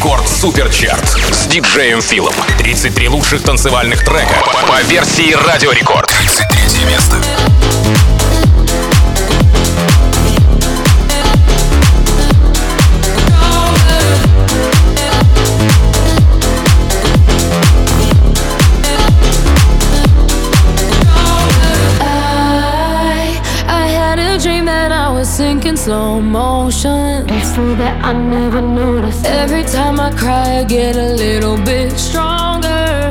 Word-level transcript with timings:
Рекорд 0.00 0.26
Суперчарт 0.26 1.06
с 1.30 1.46
диджеем 1.46 2.00
Филом. 2.00 2.32
33 2.56 3.08
лучших 3.08 3.42
танцевальных 3.42 4.02
трека 4.02 4.42
по 4.66 4.80
версии 4.84 5.34
Радио 5.46 5.72
Рекорд. 5.72 6.06
33 6.08 6.84
место. 6.86 7.16
slow 25.76 26.20
motion. 26.20 27.09
So 27.60 27.74
that 27.74 28.02
I 28.02 28.14
never 28.14 28.62
notice. 28.62 29.22
Every 29.22 29.64
time 29.64 30.00
I 30.00 30.10
cry, 30.16 30.60
I 30.60 30.64
get 30.64 30.96
a 30.96 31.12
little 31.12 31.58
bit 31.58 31.92
stronger, 31.92 33.10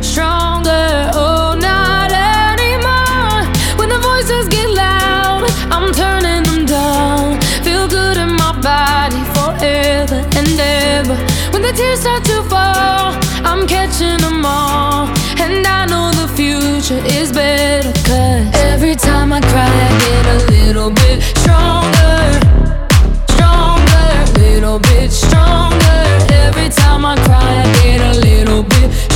stronger. 0.00 1.10
Oh, 1.12 1.52
not 1.52 2.08
anymore. 2.10 3.44
When 3.78 3.90
the 3.90 4.00
voices 4.10 4.48
get 4.48 4.70
loud, 4.70 5.44
I'm 5.68 5.92
turning 5.92 6.44
them 6.48 6.64
down. 6.64 7.38
Feel 7.62 7.86
good 7.86 8.16
in 8.16 8.32
my 8.42 8.52
body 8.70 9.20
forever 9.36 10.20
and 10.38 10.48
ever. 10.88 11.16
When 11.52 11.60
the 11.60 11.72
tears 11.76 12.00
start 12.00 12.24
to 12.24 12.42
fall, 12.48 13.20
I'm 13.44 13.66
catching 13.68 14.16
them 14.24 14.46
all. 14.46 15.12
And 15.44 15.66
I 15.66 15.84
know 15.84 16.06
the 16.22 16.28
future 16.40 17.02
is 17.04 17.32
better. 17.32 17.92
Cause 18.08 18.48
every 18.72 18.94
time 18.96 19.30
I 19.30 19.42
cry, 19.42 19.68
I 19.88 19.90
get 20.06 20.24
a 20.36 20.38
little 20.56 20.90
bit 20.90 21.20
stronger, 21.36 21.97
little 28.58 28.88
bit 28.88 29.07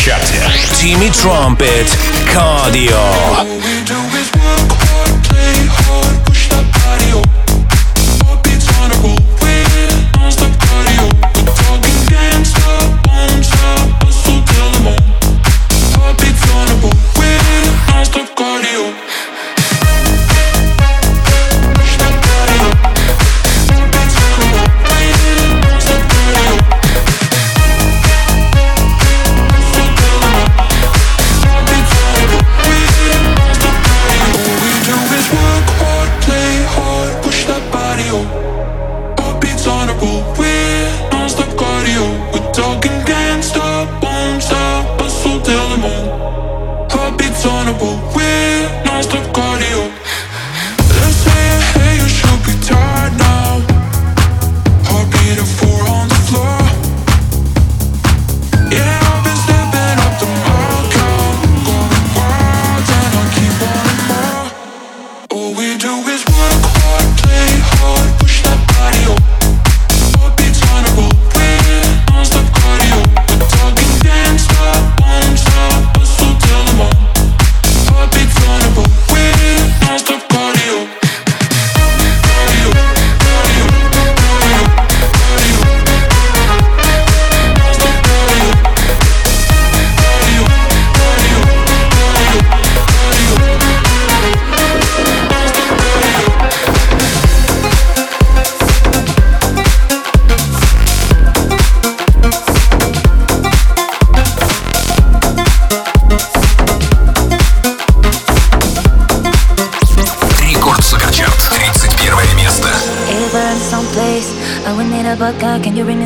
Суперчарте. 0.00 0.40
Timmy 0.72 1.10
Trumpet, 1.10 1.86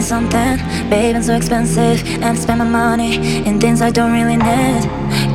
Something? 0.05 0.57
Babe, 0.89 1.16
it's 1.16 1.27
so 1.27 1.35
expensive, 1.35 2.05
and 2.21 2.25
I 2.25 2.35
spend 2.35 2.59
my 2.59 2.66
money 2.66 3.17
in 3.45 3.59
things 3.59 3.81
I 3.81 3.89
don't 3.89 4.13
really 4.13 4.38
need. 4.38 4.83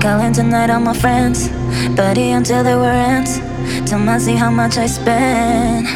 Calling 0.00 0.32
tonight 0.32 0.70
all 0.70 0.80
my 0.80 0.94
friends, 0.94 1.48
buddy 1.96 2.30
until 2.30 2.62
they 2.62 2.76
were 2.76 2.96
ends. 3.10 3.40
Tell 3.88 3.98
me 3.98 4.18
see 4.18 4.36
how 4.36 4.50
much 4.50 4.78
I 4.78 4.86
spend. 4.86 5.86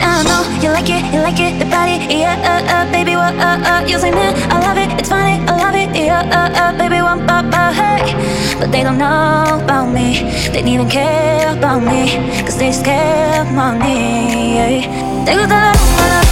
I 0.00 0.22
know 0.24 0.42
you 0.62 0.70
like 0.72 0.88
it, 0.88 1.04
you 1.12 1.20
like 1.20 1.38
it, 1.38 1.58
the 1.58 1.66
body, 1.66 1.96
yeah, 2.08 2.36
uh, 2.40 2.72
uh, 2.74 2.84
baby, 2.90 3.16
what, 3.16 3.34
uh, 3.36 3.60
uh, 3.70 3.84
you 3.86 3.98
say 3.98 4.10
man, 4.10 4.32
I 4.50 4.60
love 4.60 4.78
it, 4.78 4.90
it's 4.98 5.08
funny, 5.08 5.36
I 5.46 5.52
love 5.62 5.74
it, 5.74 5.94
yeah, 5.94 6.24
uh, 6.32 6.50
uh, 6.60 6.78
baby, 6.78 7.02
one, 7.02 7.28
uh, 7.28 7.42
uh, 7.52 7.72
hey. 7.72 8.14
But 8.58 8.72
they 8.72 8.82
don't 8.82 8.98
know 8.98 9.60
about 9.62 9.92
me, 9.92 10.24
they 10.52 10.60
don't 10.60 10.68
even 10.68 10.88
care 10.88 11.52
about 11.56 11.80
me, 11.80 12.16
cause 12.42 12.56
they 12.56 12.68
just 12.68 12.84
care 12.84 13.42
of 13.42 13.52
money, 13.52 14.56
yeah. 14.56 15.24
Te 15.26 15.34
gusta 15.36 15.54
la 15.54 15.72
rumba, 15.72 16.04
la 16.08 16.20
rumba, 16.20 16.25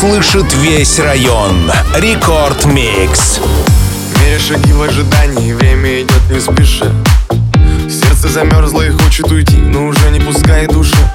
услышит 0.00 0.54
весь 0.54 0.98
район. 0.98 1.70
Record 1.96 2.64
Mix. 2.64 3.38
Меря 4.18 4.38
шаги 4.38 4.72
в 4.72 4.80
ожидании, 4.80 5.52
время 5.52 6.00
идет 6.00 6.30
не 6.30 6.40
спеша. 6.40 6.86
Сердце 7.82 8.28
замерзло 8.28 8.80
и 8.80 8.88
хочет 8.88 9.30
уйти, 9.30 9.58
но 9.58 9.88
уже 9.88 10.10
не 10.10 10.20
пускает 10.20 10.66
душа. 10.66 11.09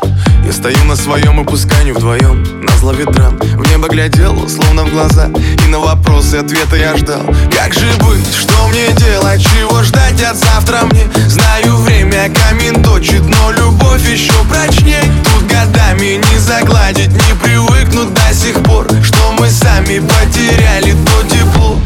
Стою 0.65 0.83
на 0.85 0.95
своем 0.95 1.39
и 1.39 1.43
пускай 1.43 1.91
вдвоем 1.91 2.43
На 2.63 2.75
зло 2.77 2.91
ветрам 2.91 3.37
В 3.37 3.69
небо 3.69 3.87
глядел, 3.87 4.49
словно 4.49 4.83
в 4.83 4.89
глаза 4.89 5.29
И 5.63 5.67
на 5.67 5.77
вопросы 5.77 6.37
ответа 6.37 6.75
я 6.75 6.97
ждал. 6.97 7.21
Как 7.55 7.71
же 7.75 7.85
быть, 7.99 8.33
что 8.33 8.67
мне 8.69 8.87
делать, 8.93 9.43
чего 9.43 9.83
ждать 9.83 10.19
от 10.23 10.35
завтра? 10.35 10.79
Мне 10.85 11.03
Знаю, 11.27 11.77
время 11.83 12.33
камень 12.33 12.81
точит, 12.81 13.21
но 13.21 13.51
любовь 13.51 14.09
еще 14.09 14.33
прочней. 14.49 15.07
Тут 15.23 15.45
годами 15.45 16.19
не 16.31 16.39
загладить, 16.39 17.11
не 17.11 17.35
привыкнуть 17.43 18.11
до 18.15 18.33
сих 18.33 18.55
пор 18.63 18.87
Что 19.03 19.33
мы 19.37 19.47
сами 19.51 19.99
потеряли 19.99 20.93
то 20.93 21.27
тепло 21.29 21.79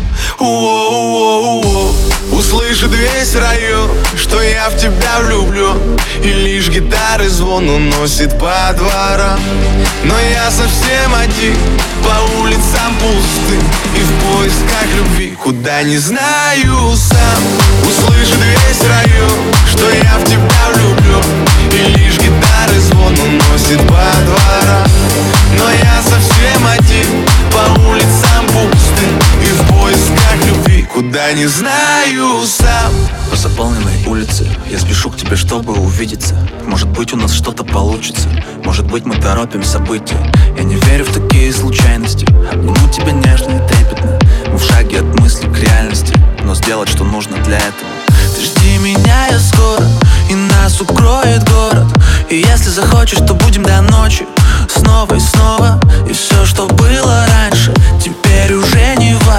Услышит 2.39 2.91
весь 2.93 3.35
район, 3.35 3.89
что 4.15 4.41
я 4.41 4.69
в 4.69 4.77
тебя 4.77 5.19
влюблю. 5.19 5.75
И 6.23 6.31
лишь 6.31 6.69
гитары 6.69 7.27
звон 7.27 7.67
уносит 7.67 8.31
по 8.39 8.73
дворам. 8.77 9.41
Но 10.05 10.17
я 10.17 10.49
совсем 10.49 11.13
один, 11.15 11.57
по 12.01 12.39
улицам 12.39 12.95
пусты. 13.01 13.59
И 13.93 13.99
в 13.99 14.11
поисках 14.23 14.87
любви, 14.95 15.37
куда 15.43 15.83
не 15.83 15.97
знаю 15.97 16.95
сам. 16.95 17.43
Услышит 17.83 18.37
весь 18.37 18.87
район, 18.87 19.39
что 19.69 19.89
я 19.89 20.17
в 20.17 20.23
тебя 20.23 20.69
влюблю. 20.75 21.21
И 21.73 21.89
лишь 21.97 22.19
гитары 22.19 22.79
звон 22.79 23.17
уносит 23.19 23.81
по 23.81 24.05
дворам. 24.25 24.87
Но 25.57 25.69
я 25.69 26.01
совсем 26.03 26.65
один, 26.65 27.25
по 27.51 27.81
улицам 27.81 28.47
пусты. 28.47 29.07
И 29.41 29.51
в 29.51 29.67
поисках 29.73 30.45
любви, 30.45 30.83
куда 30.83 31.33
не 31.33 31.47
знаю 31.47 32.28
сам 32.45 32.93
По 33.29 33.35
заполненной 33.35 34.05
улице 34.05 34.47
я 34.69 34.79
спешу 34.79 35.09
к 35.09 35.17
тебе, 35.17 35.35
чтобы 35.35 35.73
увидеться. 35.73 36.35
Может 36.65 36.87
быть 36.89 37.13
у 37.13 37.17
нас 37.17 37.33
что-то 37.33 37.63
получится. 37.63 38.27
Может 38.63 38.85
быть 38.85 39.05
мы 39.05 39.15
торопим 39.15 39.63
события. 39.63 40.17
Я 40.55 40.63
не 40.63 40.75
верю 40.75 41.05
в 41.05 41.13
такие 41.13 41.51
случайности. 41.51 42.25
Обниму 42.51 42.87
тебя 42.91 43.11
нежно 43.11 43.51
и 43.51 43.67
трепетно. 43.67 44.19
Мы 44.51 44.57
в 44.57 44.63
шаге 44.63 44.99
от 44.99 45.19
мысли 45.19 45.47
к 45.47 45.57
реальности. 45.57 46.13
Но 46.43 46.53
сделать 46.55 46.89
что 46.89 47.03
нужно 47.03 47.37
для 47.43 47.57
этого. 47.57 47.89
Ты 48.35 48.43
жди 48.43 48.77
меня, 48.77 49.27
я 49.27 49.39
скоро. 49.39 49.85
И 50.29 50.35
нас 50.35 50.79
укроет 50.79 51.43
город. 51.49 51.87
И 52.29 52.37
если 52.37 52.69
захочешь, 52.69 53.19
то 53.19 53.33
будем 53.33 53.63
до 53.63 53.81
ночи. 53.81 54.27
Снова 54.69 55.15
и 55.15 55.19
снова. 55.19 55.79
И 56.07 56.13
все, 56.13 56.45
что 56.45 56.67
было 56.67 57.25
раньше 57.27 57.73
Теперь 58.03 58.53
уже 58.53 58.95
не 58.97 59.15
важно 59.25 59.38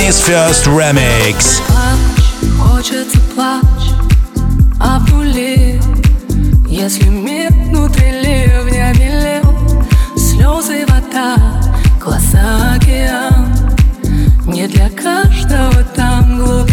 Danny's 0.00 0.18
First 0.18 0.66
Remix. 0.66 1.60
Хочется 2.58 3.18
плач, 3.34 3.92
а 4.80 4.98
в 4.98 5.24
если 6.66 7.04
мир 7.04 7.52
внутри 7.52 8.10
ливня 8.10 8.94
велел, 8.94 9.54
слезы 10.16 10.86
вода, 10.86 11.36
глаза 12.02 12.76
океан, 12.76 13.52
не 14.46 14.66
для 14.68 14.88
каждого 14.88 15.84
там 15.94 16.38
глубина. 16.38 16.69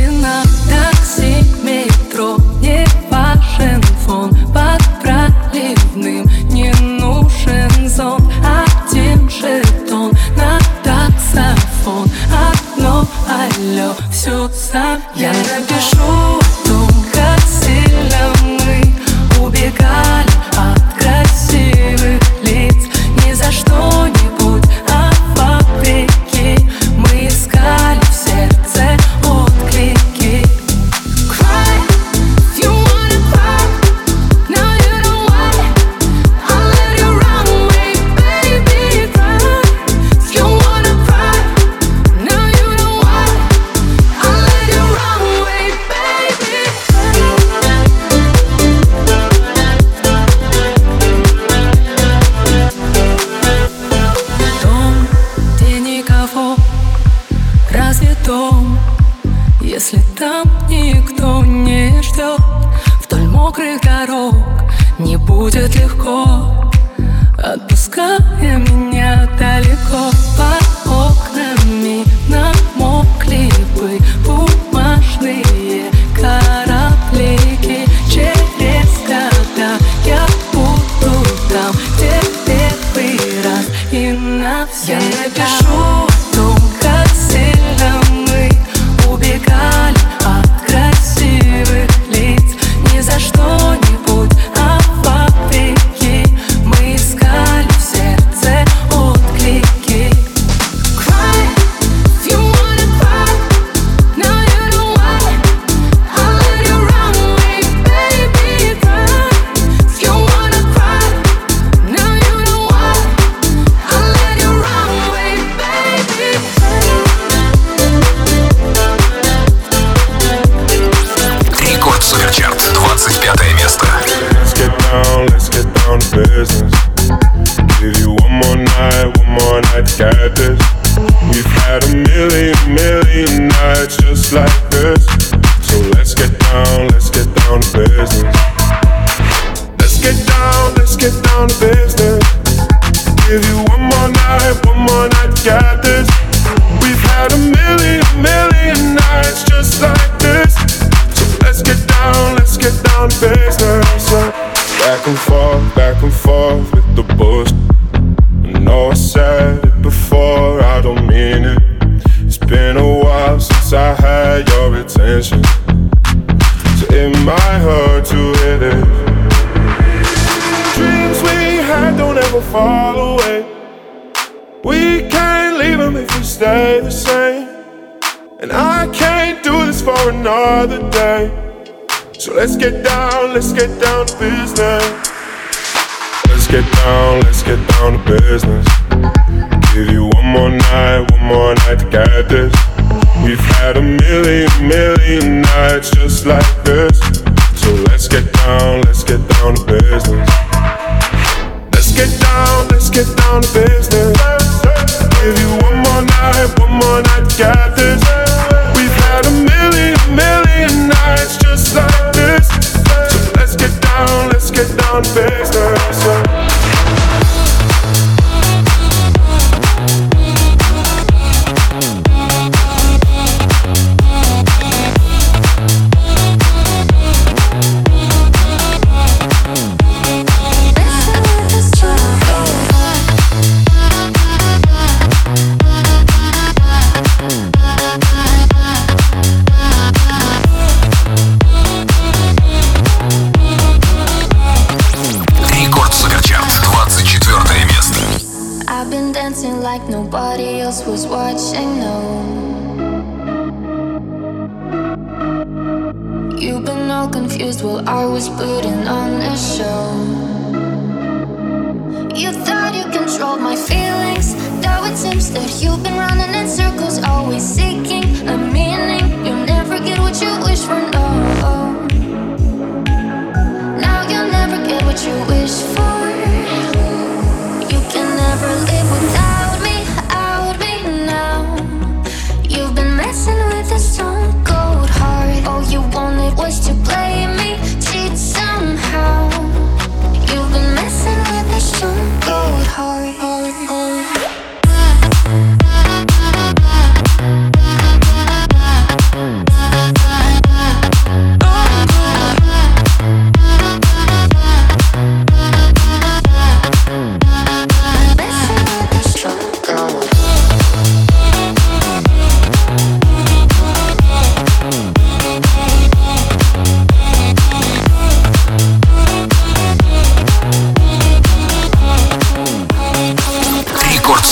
сам 14.72 15.02
Я 15.16 15.32
напишу. 15.32 16.37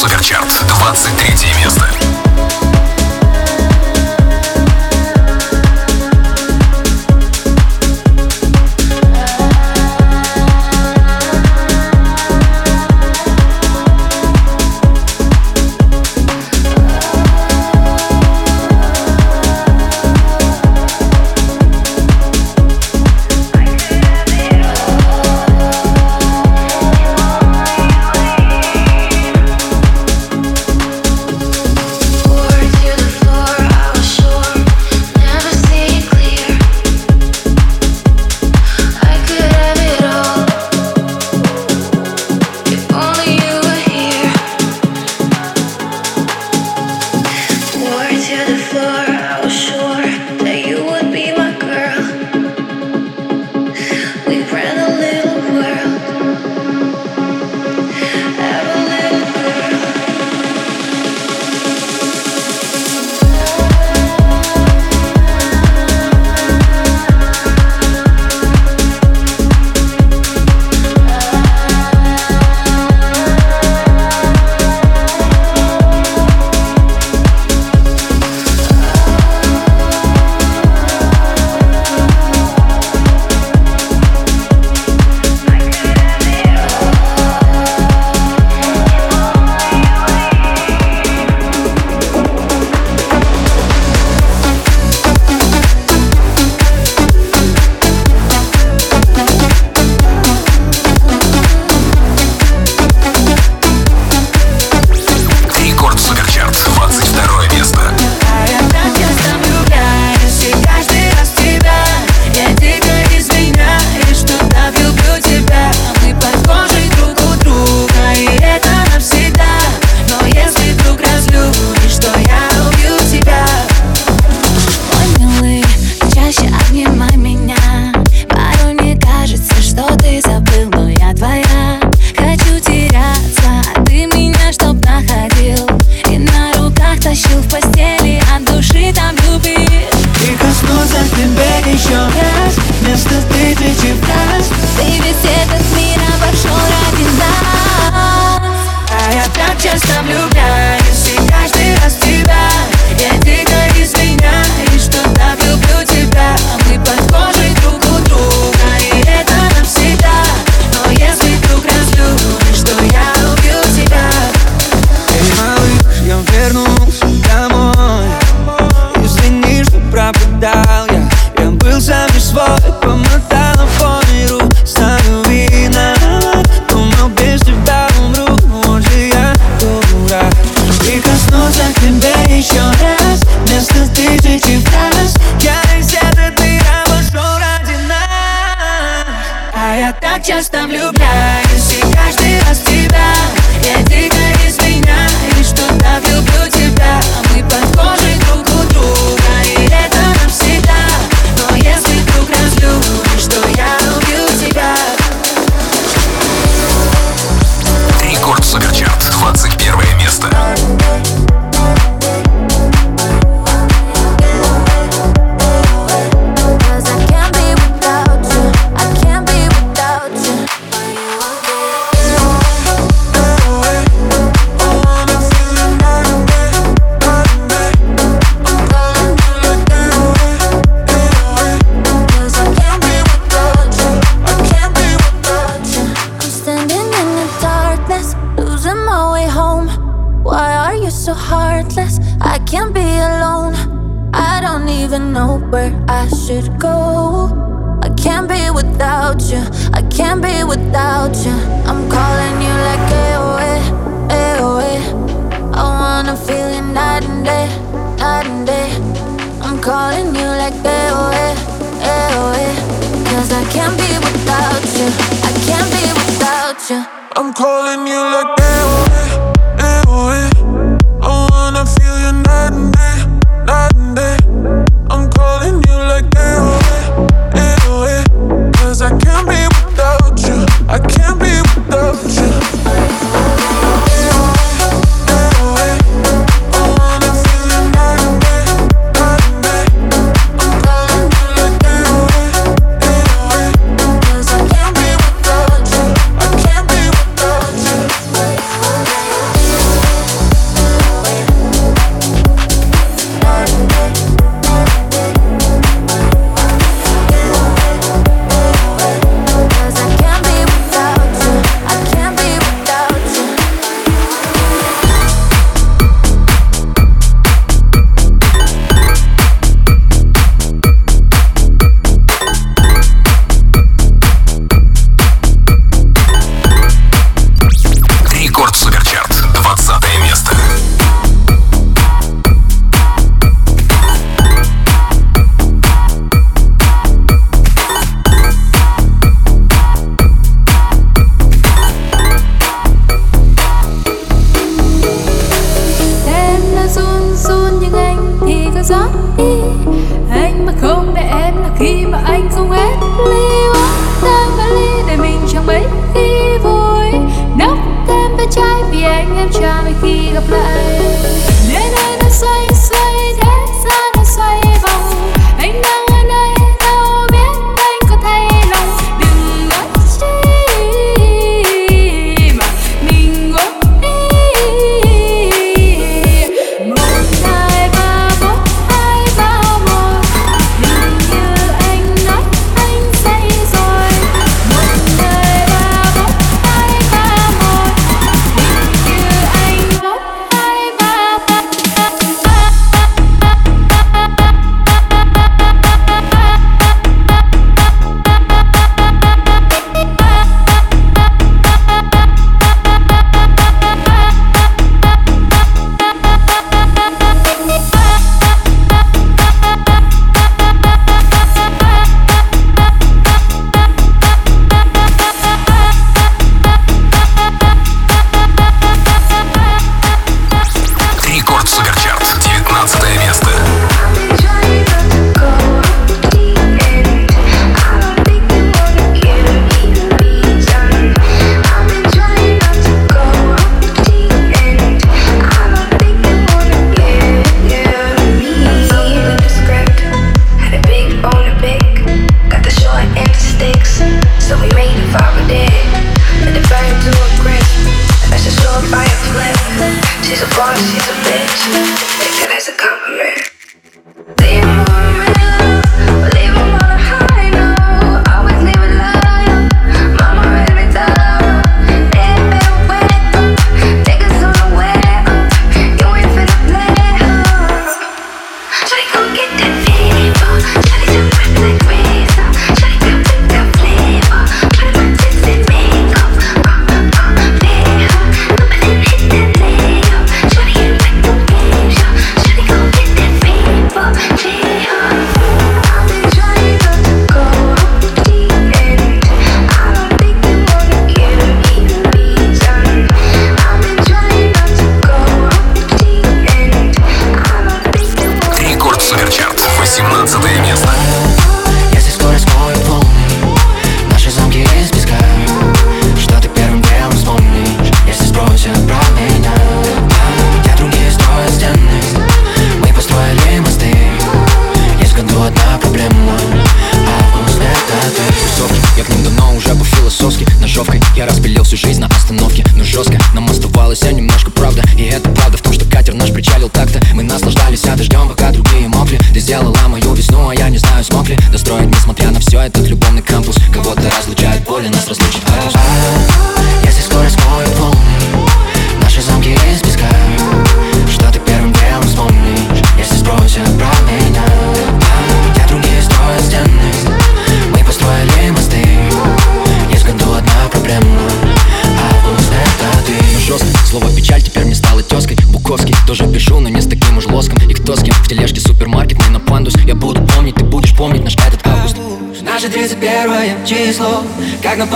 Суперчарт. 0.07 0.51
23 0.67 1.44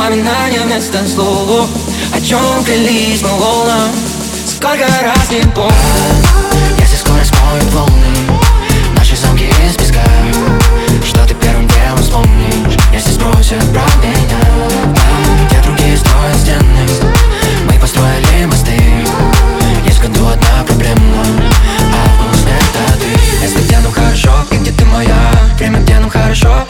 воспоминания 0.10 0.62
вместо 0.62 1.08
слов. 1.08 1.70
О 2.14 2.22
чем 2.22 2.64
клялись 2.64 3.22
мы 3.22 3.30
волнам 3.30 3.92
Сколько 4.46 4.88
раз 5.04 5.30
не 5.30 5.42
помню. 5.52 5.74
Если 6.80 6.96
скоро 6.96 7.24
смоют 7.24 7.72
волны. 7.72 8.40
Наши 8.98 9.16
замки 9.16 9.46
из 9.68 9.76
песка. 9.76 10.02
Что 11.06 11.26
ты 11.28 11.36
первым 11.36 11.68
делом 11.68 11.98
вспомнишь? 12.00 12.78
Если 12.92 13.12
спросят 13.12 13.62
про 13.72 13.84
меня 14.02 14.96
где 15.48 15.62
другие 15.62 15.96
строят 15.96 16.38
Мы 17.68 17.80
построили 17.80 18.46
мосты. 18.46 18.82
Есть 19.86 20.00
в 20.00 20.02
году 20.02 20.28
одна 20.28 20.64
проблема. 20.66 21.24
А 21.94 22.10
вкус 22.18 22.42
ты. 22.42 23.46
Если 23.46 23.62
где 23.62 23.78
нам 23.78 23.92
хорошо 23.92 24.32
где 24.52 24.72
ты 24.72 24.86
моя? 24.86 25.32
Время 25.58 25.80
где 25.82 26.00
нам 26.00 26.10
хорошо 26.10 26.66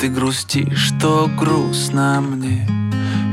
ты 0.00 0.08
грустишь, 0.08 0.92
то 0.98 1.30
грустно 1.38 2.22
мне. 2.22 2.66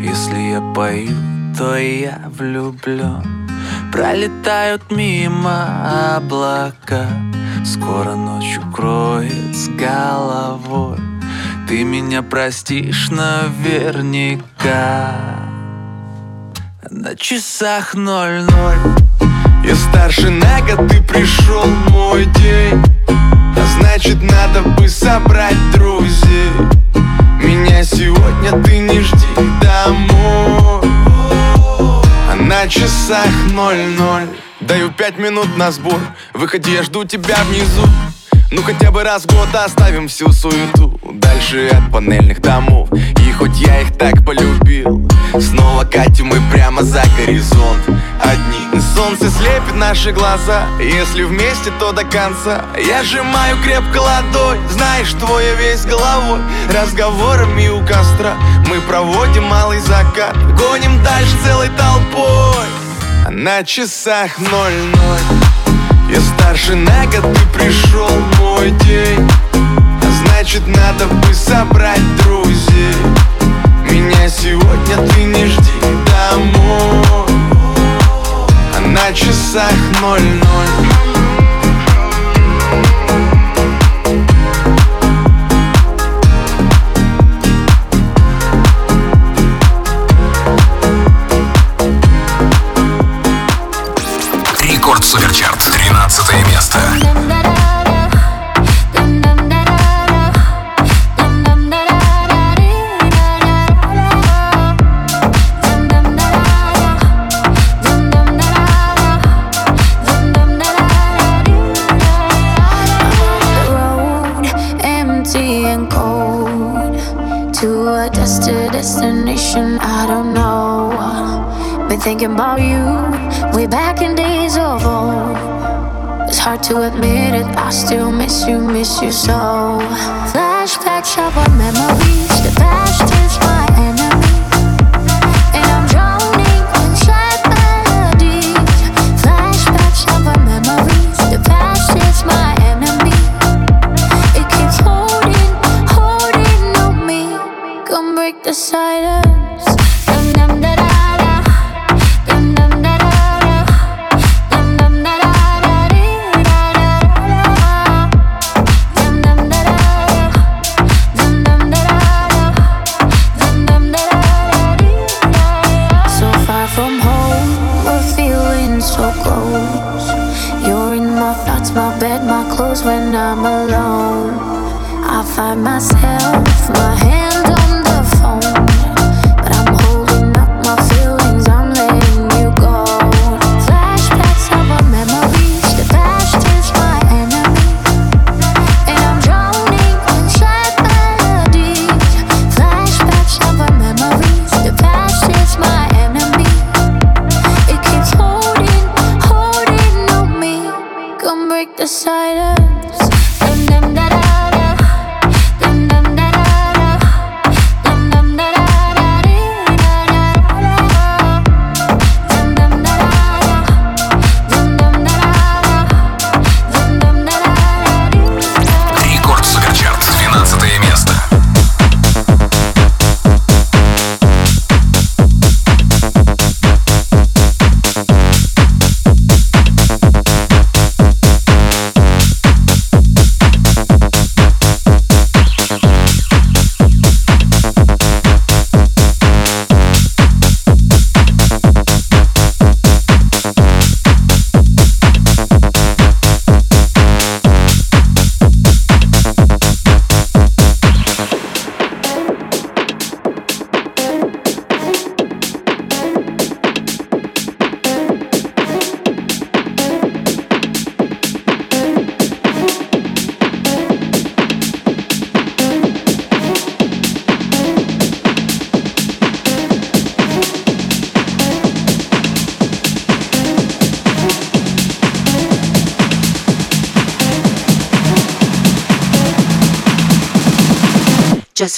Если 0.03 0.51
я 0.51 0.59
пою, 0.75 1.15
то 1.57 1.77
я 1.77 2.29
влюблен 2.37 3.47
Пролетают 3.91 4.91
мимо 4.91 6.17
облака. 6.17 7.07
Скоро 7.65 8.15
ночь 8.15 8.57
укроет 8.57 9.55
с 9.55 9.69
головой. 9.69 10.97
Ты 11.69 11.85
меня 11.85 12.21
простишь 12.21 13.09
наверняка. 13.11 14.35
На 16.89 17.15
часах 17.15 17.93
ноль-ноль. 17.93 18.97
Я 19.65 19.75
старше 19.75 20.29
на 20.29 20.59
год, 20.61 20.89
ты 20.89 21.01
пришел 21.01 21.65
мой 21.89 22.25
день 22.25 22.96
значит 23.87 24.21
надо 24.21 24.61
бы 24.61 24.87
собрать 24.89 25.55
друзей. 25.71 26.51
Меня 27.41 27.83
сегодня 27.83 28.51
ты 28.63 28.79
не 28.79 28.99
жди 28.99 29.25
домой. 29.61 30.81
А 32.29 32.35
на 32.35 32.67
часах 32.67 33.29
ноль-ноль. 33.53 34.27
Даю 34.59 34.91
пять 34.91 35.17
минут 35.17 35.55
на 35.55 35.71
сбор. 35.71 35.99
Выходи, 36.33 36.73
я 36.73 36.83
жду 36.83 37.05
тебя 37.05 37.37
внизу 37.45 37.87
ну 38.51 38.61
хотя 38.63 38.91
бы 38.91 39.03
раз 39.03 39.23
в 39.23 39.27
год 39.27 39.53
оставим 39.53 40.07
всю 40.07 40.31
суету 40.31 40.99
Дальше 41.13 41.69
от 41.69 41.91
панельных 41.91 42.41
домов. 42.41 42.89
И 42.93 43.31
хоть 43.31 43.57
я 43.59 43.81
их 43.81 43.95
так 43.97 44.25
полюбил 44.25 45.07
Снова 45.39 45.83
катим 45.83 46.27
мы 46.27 46.37
прямо 46.51 46.83
за 46.83 47.03
горизонт. 47.17 47.79
Одни 48.21 48.81
Солнце 48.95 49.29
слепит 49.29 49.75
наши 49.75 50.11
глаза. 50.11 50.65
Если 50.79 51.23
вместе, 51.23 51.71
то 51.79 51.91
до 51.91 52.03
конца. 52.03 52.65
Я 52.77 53.03
сжимаю 53.03 53.57
крепко 53.63 53.99
ладонь 53.99 54.59
Знаешь, 54.69 55.13
твоя 55.13 55.53
весь 55.55 55.85
головой. 55.85 56.39
Разговорами 56.73 57.67
у 57.69 57.85
костра 57.85 58.35
Мы 58.69 58.81
проводим 58.81 59.43
малый 59.43 59.79
закат. 59.79 60.35
Гоним 60.57 61.03
дальше 61.03 61.35
целой 61.43 61.69
толпой. 61.69 62.67
А 63.25 63.29
на 63.29 63.63
часах 63.63 64.37
ноль-ноль 64.39 65.46
я 66.09 66.21
старше 66.21 66.75
на 66.75 67.05
год, 67.05 67.33
ты 67.33 67.57
пришел 67.57 68.09
мой 68.39 68.71
день. 68.71 69.29
А 69.53 70.25
значит 70.25 70.65
надо 70.67 71.05
бы 71.07 71.33
собрать 71.33 72.01
друзей. 72.23 72.95
Меня 73.89 74.29
сегодня 74.29 74.97
ты 75.09 75.23
не 75.23 75.45
жди 75.47 75.71
домой 75.81 76.46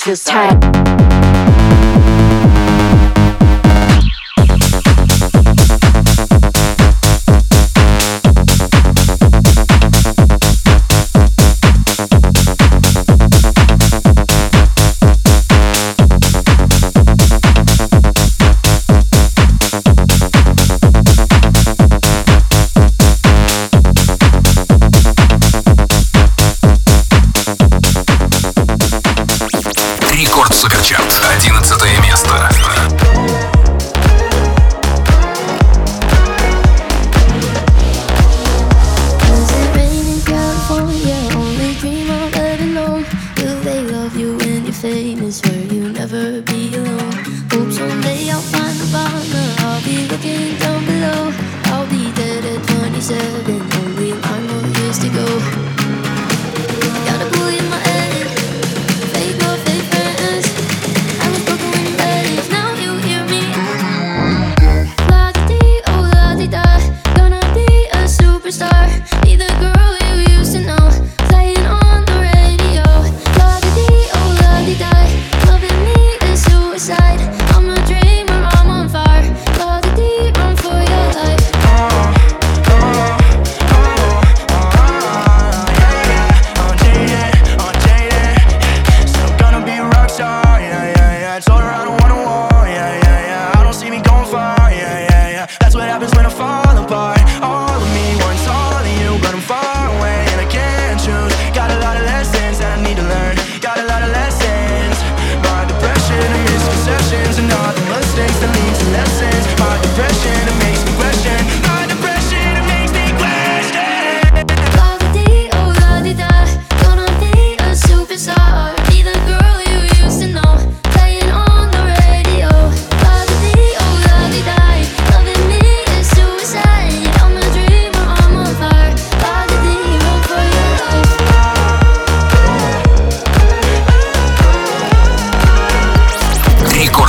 this 0.10 0.24
time. 0.24 0.79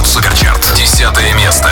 Рекорд 0.01 0.07
Суперчарт. 0.07 0.73
Десятое 0.77 1.35
место. 1.35 1.69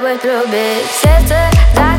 we're 0.00 0.16
through, 0.16 0.46
big 0.50 0.86
sister. 0.86 1.91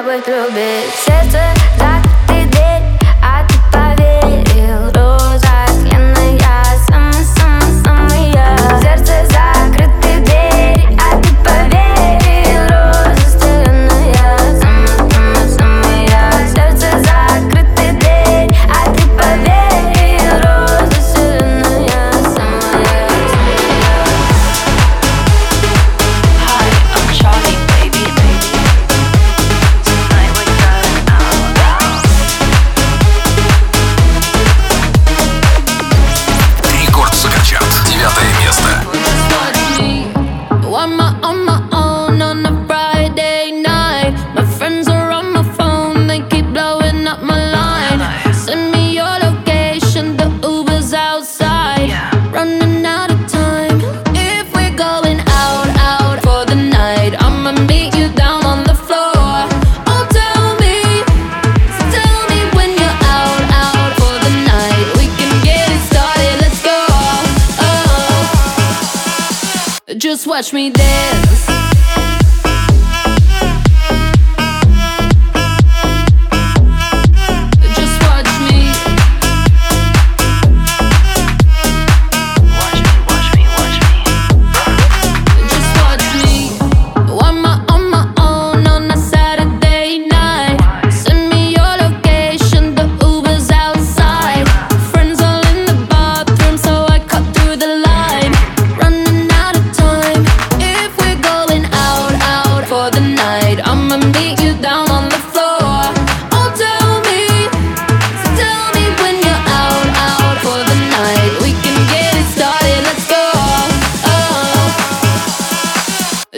boy 0.00 0.20
through. 0.22 0.81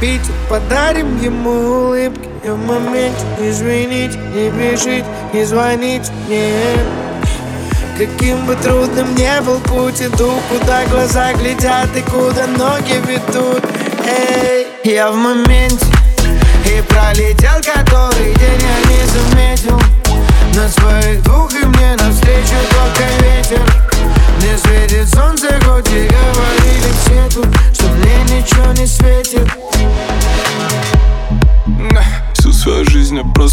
Питер 0.00 0.32
Подарим 0.48 1.20
ему 1.20 1.50
улыбки 1.50 2.28
И 2.44 2.48
в 2.48 2.56
моменте. 2.56 3.24
Извините, 3.40 4.16
не 4.34 4.48
бежите, 4.50 5.04
не 5.32 5.44
звоните 5.44 6.12
мне. 6.26 6.52
Каким 7.98 8.46
бы 8.46 8.54
трудным 8.54 9.12
не 9.16 9.40
был 9.40 9.58
путь 9.60 10.00
Иду, 10.00 10.32
куда 10.48 10.84
глаза 10.86 11.32
глядят 11.32 11.88
И 11.96 12.02
куда 12.02 12.46
ноги 12.46 12.94
ведут. 13.06 13.64
Эй, 14.06 14.66
я 14.84 15.10
в 15.10 15.16
моменте. 15.16 15.86
И 16.64 16.80
пролетел 16.82 17.56
который 17.56 18.34
день 18.34 18.62
я 18.62 18.90
не 18.90 19.04
заметил. 19.06 19.80
На 20.54 20.68
своих 20.68 21.22
двух 21.24 21.52
и 21.54 21.64
мне 21.64 21.96
навстречу 21.96 22.54
только 22.70 23.04
ветер 23.20 23.77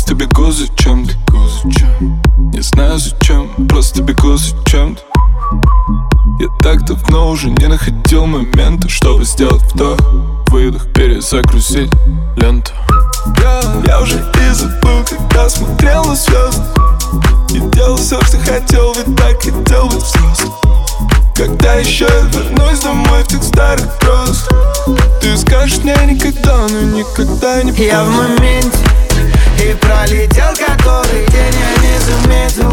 просто 0.06 0.14
бегу 0.14 0.51
за 0.51 0.68
чем-то 0.76 1.14
Не 2.53 2.62
знаю 2.62 2.99
зачем, 2.99 3.49
просто 3.68 4.03
бегу 4.03 4.38
за 4.38 4.56
чем-то 4.66 5.01
Я 6.39 6.47
так 6.62 6.86
давно 6.86 7.30
уже 7.30 7.49
не 7.49 7.68
находил 7.68 8.26
момента 8.28 8.88
Чтобы 8.88 9.26
сделать 9.26 9.64
вдох, 9.74 9.97
выдох, 10.49 10.91
перезагрузить 10.93 11.91
ленту. 12.38 12.72
Я 13.88 13.99
уже 14.01 14.18
и 14.18 14.53
забыл, 14.53 15.03
когда 15.10 15.49
смотрел 15.49 16.06
на 16.06 16.16
звезды. 16.16 16.62
И 17.49 17.60
делал 17.72 17.97
все, 17.97 18.22
что 18.26 18.38
хотел, 18.38 18.93
ведь 18.93 19.16
так 19.16 19.41
хотел 19.41 19.88
быть 19.88 20.03
взрослым. 20.03 20.53
Когда 21.36 21.74
еще 21.76 22.06
я 22.06 22.20
вернусь 22.39 22.80
домой 22.80 23.24
в 23.24 23.28
тех 23.28 23.43
старых 23.43 23.86
гроз 23.99 24.47
Ты 25.22 25.36
скажешь 25.36 25.80
мне 25.80 25.93
никогда, 26.06 26.68
но 26.70 26.82
никогда 26.97 27.62
не 27.62 27.74
помню 27.74 27.88
Я 27.88 28.03
в 28.06 28.10
моменте 28.10 29.05
пролетел 29.74 30.53
который 30.53 31.26
день 31.28 31.55
я 31.59 31.72
не 31.82 31.99
заметил. 31.99 32.72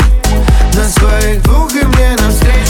На 0.75 0.89
своих 0.89 1.43
двух 1.43 1.73
и 1.75 1.85
мне 1.85 2.17
навстречу 2.19 2.62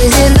Is 0.00 0.14
it 0.16 0.37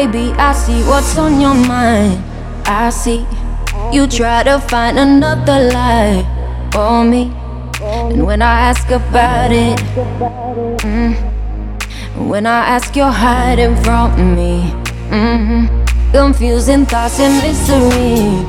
Baby, 0.00 0.32
I 0.38 0.54
see 0.54 0.80
what's 0.88 1.18
on 1.18 1.42
your 1.42 1.52
mind. 1.52 2.24
I 2.64 2.88
see 2.88 3.26
you 3.92 4.06
try 4.06 4.42
to 4.44 4.58
find 4.58 4.98
another 4.98 5.68
lie 5.68 6.24
for 6.72 7.04
me, 7.04 7.30
and 7.82 8.24
when 8.24 8.40
I 8.40 8.70
ask 8.70 8.88
about 8.90 9.52
it, 9.52 9.78
mm, 10.80 11.12
when 12.16 12.46
I 12.46 12.60
ask, 12.76 12.96
you're 12.96 13.12
hiding 13.12 13.76
from 13.84 14.34
me. 14.34 14.70
hmm 15.12 15.66
Confusing 16.12 16.86
thoughts 16.86 17.20
and 17.20 17.36
mystery. 17.44 18.40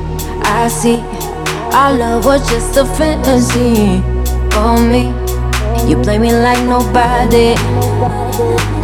I 0.48 0.68
see 0.68 1.00
our 1.76 1.92
love 1.92 2.24
was 2.24 2.48
just 2.48 2.78
a 2.78 2.86
fantasy 2.96 4.00
for 4.56 4.80
me. 4.80 5.12
You 5.86 6.00
play 6.00 6.16
me 6.16 6.32
like 6.32 6.64
nobody. 6.64 7.56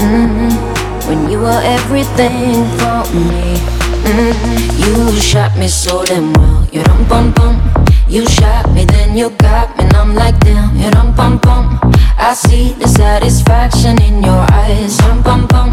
hmm 0.05 0.68
When 1.09 1.31
you 1.31 1.41
were 1.41 1.61
everything 1.65 2.69
for 2.77 3.01
me. 3.17 3.57
hmm 4.05 4.33
You 4.77 5.21
shot 5.21 5.57
me 5.57 5.67
so 5.69 6.05
damn 6.05 6.33
well. 6.35 6.69
You 6.71 6.83
dum 6.85 7.09
bum 7.09 7.33
bum. 7.33 7.57
You 8.07 8.27
shot 8.27 8.71
me, 8.73 8.85
then 8.85 9.17
you 9.17 9.31
got 9.31 9.77
me, 9.77 9.85
and 9.85 9.97
I'm 9.97 10.15
like 10.15 10.39
damn. 10.41 10.77
You 10.77 10.91
dum 10.91 11.15
bum 11.15 11.39
bum. 11.39 11.81
I 12.19 12.35
see 12.35 12.75
the 12.75 12.87
satisfaction 12.87 14.01
in 14.03 14.23
your 14.23 14.45
eyes. 14.53 14.99
Dum 14.99 15.23
bum 15.23 15.47
bum. 15.47 15.71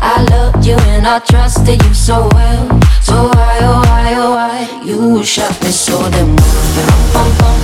I 0.00 0.20
loved 0.30 0.66
you 0.66 0.76
and 0.92 1.06
I 1.06 1.18
trusted 1.20 1.82
you 1.82 1.94
so 1.94 2.28
well. 2.34 2.68
So 3.00 3.14
why, 3.32 3.58
oh 3.62 3.80
why, 3.88 4.14
oh 4.16 4.30
why? 4.36 4.82
You 4.84 5.24
shot 5.24 5.56
me 5.62 5.70
so 5.70 5.96
damn 6.10 6.36
well. 6.36 6.64
You 6.76 6.84
dum 6.88 7.04
bum 7.14 7.30
bum. 7.40 7.58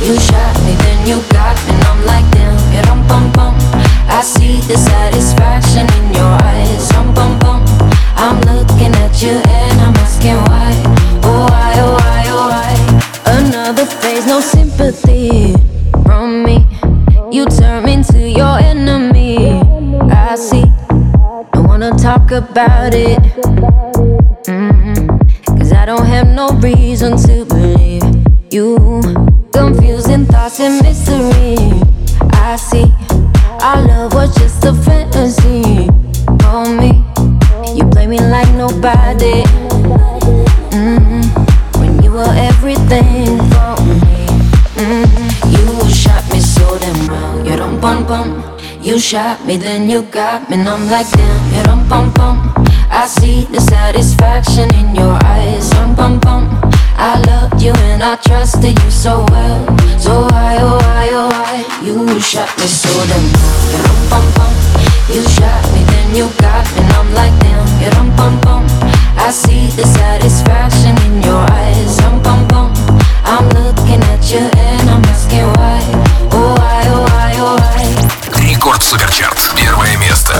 You 0.00 0.18
shot 0.18 0.56
me, 0.64 0.72
then 0.82 1.06
you 1.06 1.20
got 1.36 1.56
me, 1.68 1.74
and 1.74 1.84
I'm 1.84 2.00
like 2.06 2.26
damn. 2.32 2.56
You 2.74 2.82
dum 2.82 3.06
bum 3.08 3.32
bum. 3.32 3.61
I 4.08 4.20
see 4.22 4.60
the 4.68 4.76
satisfaction 4.76 5.86
in 5.98 6.14
your 6.14 6.32
eyes. 6.44 6.88
Dum 6.90 7.14
bum 7.14 7.38
bum. 7.40 7.64
I'm 8.16 8.40
looking 8.42 8.94
at 9.04 9.20
you 9.22 9.40
and 9.46 9.80
I'm 9.80 9.94
asking 9.96 10.36
why. 10.48 10.72
Oh 11.24 11.46
why, 11.50 11.74
oh 11.78 11.92
why, 11.98 12.24
oh 12.28 12.48
why? 12.52 13.40
Another 13.40 13.86
phase, 13.86 14.26
no 14.26 14.40
sympathy 14.40 15.54
from 16.04 16.44
me. 16.44 16.66
You 17.32 17.46
turn 17.46 17.88
into 17.88 18.18
your 18.28 18.58
enemy. 18.58 19.60
I 20.10 20.34
see. 20.36 20.64
I 21.54 21.58
wanna 21.58 21.90
talk 21.92 22.30
about 22.30 22.94
it. 22.94 23.18
Mhm. 24.46 25.58
Cause 25.58 25.72
I 25.72 25.84
don't 25.86 26.06
have 26.06 26.28
no 26.28 26.50
reason 26.60 27.16
to 27.26 27.44
believe 27.44 28.04
you. 28.50 28.76
Confusing 29.52 30.26
thoughts 30.26 30.60
and 30.60 30.80
mystery. 30.82 31.56
I 32.32 32.56
see. 32.56 32.92
Our 33.62 33.80
love 33.86 34.14
was 34.14 34.34
just 34.34 34.64
a 34.64 34.74
fantasy 34.74 35.86
for 36.42 36.66
me. 36.80 37.04
You 37.76 37.84
play 37.90 38.06
me 38.06 38.18
like 38.18 38.50
nobody. 38.54 39.44
Mhm. 40.70 41.22
When 41.78 42.02
you 42.02 42.10
were 42.10 42.34
everything 42.50 43.38
for 43.52 43.74
me. 43.84 44.26
Mhm. 44.76 45.06
You 45.54 45.88
shot 45.88 46.24
me 46.32 46.40
so 46.40 46.76
damn 46.78 47.06
well. 47.06 47.46
You 47.46 47.56
don't 47.56 47.80
bum 47.80 48.04
bum. 48.04 48.42
You 48.82 48.98
shot 48.98 49.46
me, 49.46 49.56
then 49.56 49.88
you 49.88 50.02
got 50.02 50.50
me, 50.50 50.56
and 50.56 50.68
I'm 50.68 50.90
like 50.90 51.08
damn. 51.12 51.42
You 51.54 51.62
don't 51.62 51.88
bum 51.88 52.10
bum. 52.10 52.36
I 52.90 53.06
see 53.06 53.46
the 53.52 53.60
satisfaction 53.60 54.68
in 54.74 54.94
your 54.94 55.16
eyes. 55.24 55.70
Dum 55.70 55.94
bum 55.94 56.18
bum. 56.18 56.44
I 56.98 57.18
loved 57.30 57.62
you 57.62 57.72
and 57.90 58.02
I 58.02 58.16
trusted 58.16 58.76
you 58.82 58.90
so 58.90 59.24
well. 59.30 59.60
you 62.12 62.20
shot 62.20 62.48
me 62.58 62.66
so 62.66 62.90
damn 63.08 63.24
You 63.72 63.78
rum 63.84 64.00
pum 64.10 64.26
pum 64.36 64.52
You 65.08 65.22
shot 65.32 65.64
me 65.72 65.82
then 65.84 66.14
you 66.14 66.28
got 66.40 66.66
me 66.76 66.82
and 66.82 66.92
I'm 66.92 67.08
like 67.14 67.32
damn 67.40 67.64
You 67.80 67.88
rum 67.96 68.10
pum 68.16 68.40
pum 68.40 68.64
I 69.16 69.30
see 69.30 69.68
the 69.76 69.86
satisfaction 69.86 70.94
in 71.06 71.22
your 71.22 71.40
eyes 71.40 72.00
Rum 72.02 72.22
pum 72.22 72.46
pum 72.48 72.68
I'm 73.24 73.48
looking 73.56 74.02
at 74.12 74.30
you 74.30 74.44
and 74.44 74.90
I'm 74.90 75.02
asking 75.04 75.48
why 75.56 75.80
Oh 76.32 76.54
why, 76.58 76.82
oh 76.92 77.02
why, 77.08 77.32
oh 77.38 77.56
why 77.56 78.42
Рекорд 78.42 78.82
Суперчарт. 78.82 79.38
Первое 79.56 79.96
место. 79.96 80.34